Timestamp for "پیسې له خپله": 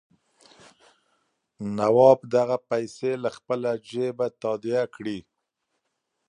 2.69-3.71